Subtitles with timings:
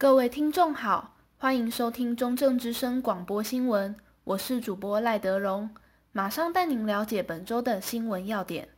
[0.00, 5.68] 各位听众好，欢迎收听中正之声广播新闻，我是主播赖德荣，
[6.12, 8.68] 马上带您了解本周的新闻要点。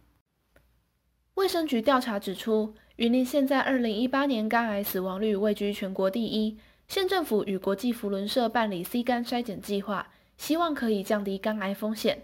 [1.34, 10.08] 卫生局调查指出，云林县在二零一八年肝癌死亡率位居全国第一，县政府与国际扶轮社办理 C 肝筛检计划，
[10.38, 12.22] 希望可以降低肝癌风险。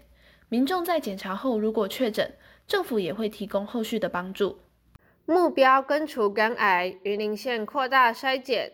[0.49, 2.33] 民众在检查后如果确诊，
[2.65, 4.57] 政府也会提供后续的帮助。
[5.27, 8.71] 目标根除肝癌，云林县扩大筛检。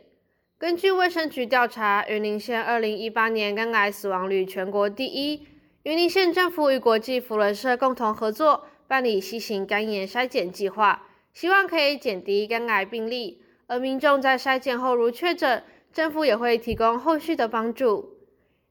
[0.64, 5.46] 根据卫生局调查，云林县二零一八年肝癌死亡率全国第一。
[5.84, 13.44] 云林县政府与国际扶轮社共同合作办理 C 型肝炎筛检计划，希望可以减低肝癌病例。
[13.68, 18.18] 而民众在筛检后如确诊，政府也会提供后续的帮助。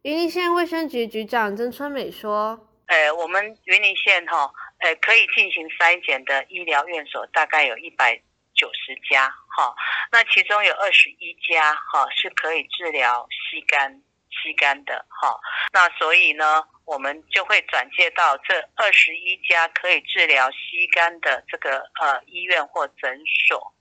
[0.00, 8.16] 云林县卫生局局长曾春美说：“呃，我们云林县哈。”呃，可以进行筛检的医疗院所大概有一百
[8.54, 9.74] 九十家，哈，
[10.10, 15.38] 那其中有二十一家，哈，是可以治疗吸肝吸肝的，哈，
[15.72, 23.74] 那所以呢，我们就会转介到这二十一家可以治疗吸肝的这个呃医院或诊所。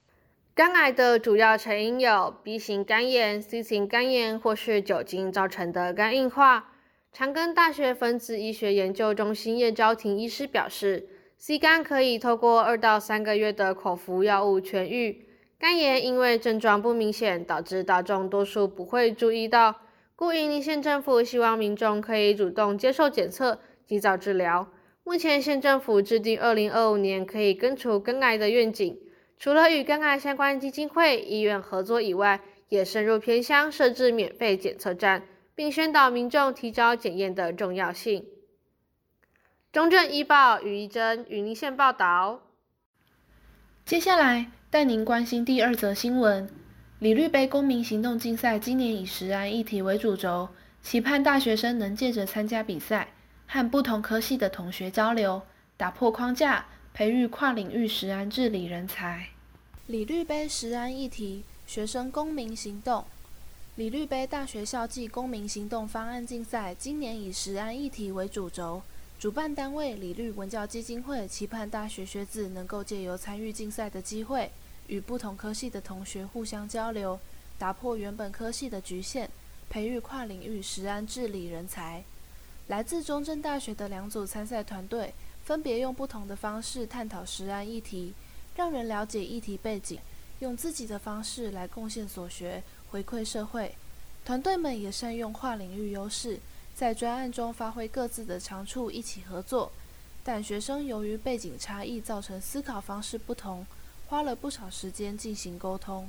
[0.54, 6.68] 肝癌的主要成因有 B 型肝炎、C 型肝炎或是酒精造成的肝硬化。
[7.10, 15.26] 长庚大学分子医学研究中心叶昭婷医师表示，C 肝可以透过二到三个月的口服药物痊愈。
[15.62, 19.76] 肝炎因为症状不明显，导致大众多数不会注意到，
[20.16, 24.68] 故云林县政府希望民众可以主动接受检测，及早治疗。
[25.04, 28.98] 目前县政府制定二零二五年可以根除肝癌的愿景，
[29.38, 35.22] 除了与肝癌相关基金会、医院合作以外，也深入偏乡设置免费检测站。
[35.54, 38.26] 并宣导民众提早检验的重要性。
[39.70, 42.40] 中正医报于一真云林县报道。
[43.84, 46.48] 接下来带您关心第二则新闻：
[46.98, 50.48] 李律杯公民行动竞赛今年以食安议题为主轴，
[50.82, 53.08] 期盼大学生能借着参加比赛，
[53.46, 55.42] 和不同科系的同学交流，
[55.76, 59.28] 打破框架，培育跨领域食安治理人才。
[59.88, 63.04] 李律杯食安议题，学生公民行动。
[63.74, 68.80] 李律杯大学校际公民行动方案竞赛今年以食安议题为主轴，
[69.18, 74.50] 主办单位李律文教基金会期盼大学学子能够借由参与竞赛的机会，
[74.92, 77.18] 与不同科系的同学互相交流，
[77.58, 79.26] 打破原本科系的局限，
[79.70, 82.04] 培育跨领域实安治理人才。
[82.66, 85.14] 来自中正大学的两组参赛团队，
[85.46, 88.12] 分别用不同的方式探讨实安议题，
[88.54, 89.98] 让人了解议题背景，
[90.40, 92.62] 用自己的方式来贡献所学。
[92.90, 93.74] 回馈社会，
[94.26, 96.38] 团队们也善用跨领域优势，
[96.74, 99.72] 在专案中发挥各自的长处，一起合作。
[100.22, 103.66] 但学生由于背景差异，造成思考方式不同，
[104.12, 106.06] 花了不少时间进行沟通。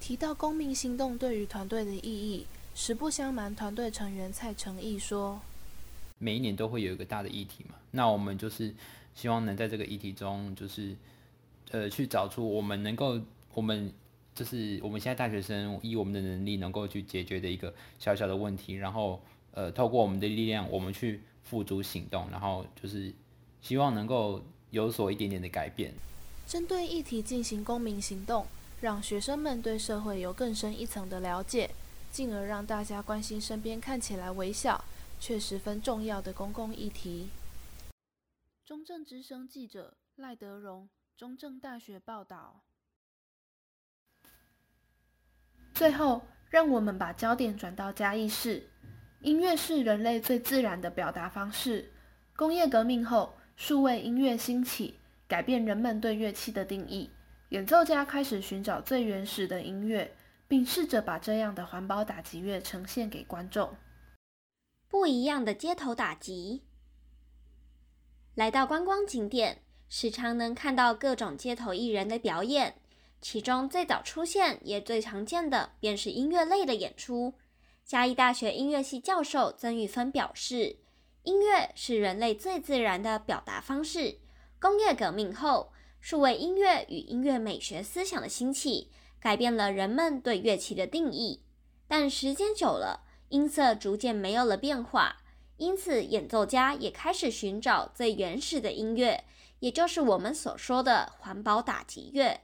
[0.00, 5.38] 提到公民行动对于团队的意义，实不相瞒，团队成员蔡成义说
[6.16, 8.74] ：“每一年都会有一个大的议题嘛，那我们就是
[9.14, 10.96] 希望能在这个议题中，就是
[11.70, 13.20] 呃，去找出我们能够
[13.52, 13.92] 我们。”
[14.32, 19.20] 就是我们现在大学生以我们的能力能够去解决的一个小小的问题，然后
[19.52, 23.12] 呃，透过我们的力量，我们去付诸行动，然后就是
[23.60, 25.92] 希望能够有所一点点的改变。
[26.50, 28.44] 针对议题进行公民行动，
[28.80, 31.70] 让学生们对社会有更深一层的了解，
[32.10, 34.84] 进而让大家关心身边看起来微小
[35.20, 37.28] 却十分重要的公共议题。
[38.66, 42.60] 中正之声记者赖德荣，中正大学报道。
[45.72, 48.68] 最后，让我们把焦点转到嘉义市。
[49.20, 51.92] 音乐是人类最自然的表达方式。
[52.34, 54.98] 工业革命后，数位音乐兴起，
[55.30, 57.08] 改变人们对乐器的定义。
[57.50, 60.12] 演奏家开始寻找最原始的音乐，
[60.48, 63.76] 并试着把这样的环保打击乐呈现给观众。
[64.88, 66.64] 不一样的街头打击。
[68.34, 72.74] 来到观光景点，时常能看到各种街头艺人的表演。
[73.20, 77.34] 其中最早出现也最常见的，便是音乐类的演出。
[77.84, 80.78] 嘉义大学音乐系教授曾玉芬表示，
[81.22, 84.18] 音乐是人类最自然的表达方式。
[84.60, 91.42] 工业革命后，数位音乐与音乐美学思想的兴起，改变了人们对乐器的定义。
[91.88, 95.22] 但时间久了，音色逐渐没有了变化，
[95.56, 99.24] 因此演奏家也开始寻找最原始的音乐，
[99.60, 102.42] 也就是我们所说的环保打击乐。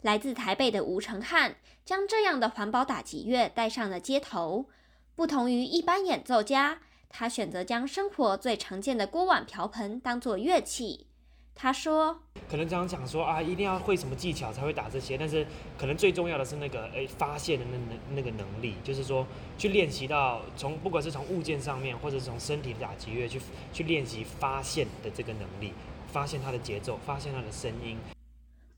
[0.00, 4.70] 来自台北的吴成汉将这样的环保打击乐带上了街头。
[5.14, 6.80] 不同于一般演奏家，
[7.16, 11.06] 他选择将生活最常见的锅碗瓢盆当做乐器。
[11.54, 15.46] 他说：“可能常常讲说啊，一定要会什么技巧才会打这些，但是
[15.78, 19.24] 可能最重要的是那个诶发现的那那那个能力，就是说
[19.56, 23.40] 去练习到从不管是从物件上面，或者是从身体的打击乐去
[23.72, 25.72] 去练习发现的这个能力，
[26.08, 27.96] 发现它的节奏，发现它的声音。”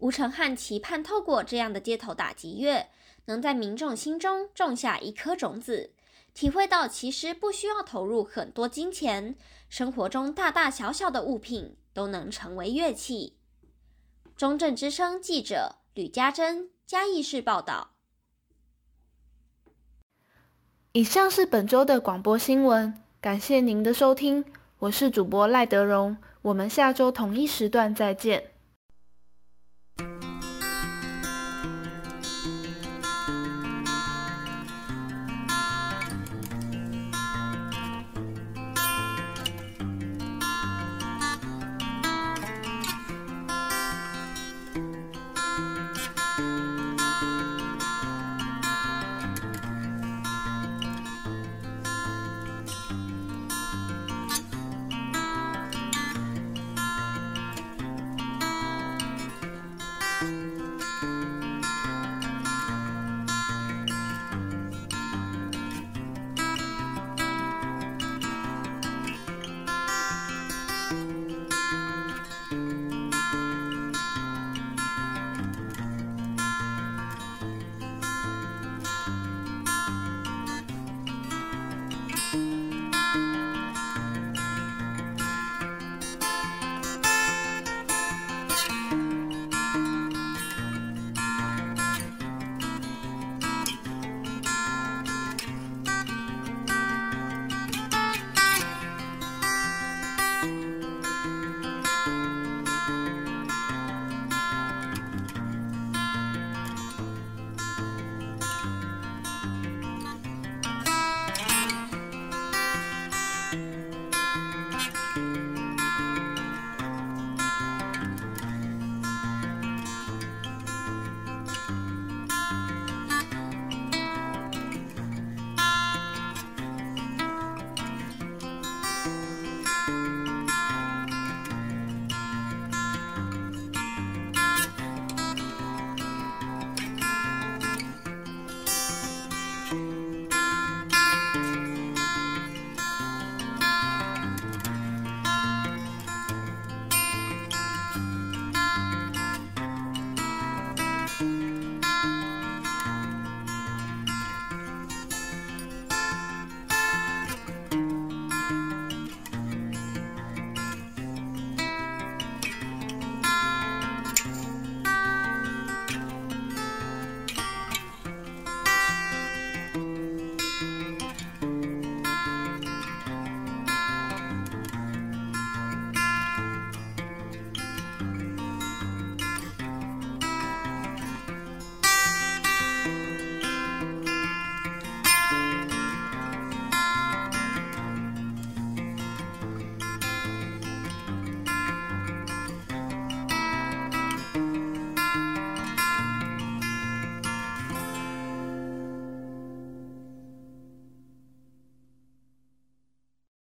[0.01, 2.89] 吴承汉期盼透过这样的街头打击乐，
[3.25, 5.95] 能在民众心中种下一颗种子，
[6.37, 9.35] 体会到其实不需要投入很多金钱，
[9.71, 13.39] 生活中大大小小的物品都能成为乐器。
[14.37, 17.93] 中正之声记者吕家珍嘉义市报道。
[20.93, 24.45] 以上是本周的广播新闻，感谢您的收听，
[24.81, 28.51] 我是主播赖德荣，我们下周同一时段再见。